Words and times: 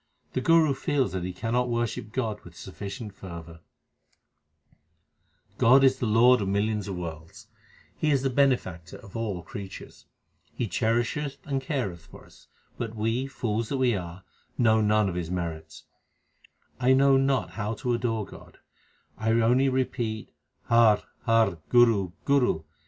The 0.33 0.41
Guru 0.41 0.73
feels 0.73 1.11
that 1.11 1.23
he 1.23 1.31
cannot 1.31 1.69
worship 1.69 2.11
God 2.11 2.41
with 2.41 2.57
sufficient 2.57 3.13
fervour: 3.13 3.59
God 5.59 5.83
is 5.83 5.99
the 5.99 6.07
Lord 6.07 6.41
of 6.41 6.47
millions 6.47 6.87
of 6.87 6.95
worlds; 6.95 7.45
He 7.95 8.09
is 8.09 8.23
the 8.23 8.31
Bene 8.31 8.57
factor 8.57 8.97
of 8.97 9.15
all 9.15 9.43
creatures. 9.43 10.07
He 10.55 10.65
cherisheth 10.65 11.37
and 11.45 11.61
careth 11.61 12.07
for 12.07 12.25
us; 12.25 12.47
but 12.79 12.95
we, 12.95 13.27
fools 13.27 13.69
that 13.69 13.77
we 13.77 13.95
are, 13.95 14.23
know 14.57 14.81
none 14.81 15.07
of 15.07 15.13
His 15.13 15.29
merits. 15.29 15.83
1 16.79 16.97
know 16.97 17.15
not 17.15 17.51
how 17.51 17.75
to 17.75 17.93
adore 17.93 18.25
God. 18.25 18.57
I 19.19 19.29
only 19.33 19.69
repeat 19.69 20.33
Har, 20.63 21.03
Har, 21.27 21.59
Guru, 21.69 22.13
Guru 22.25 22.63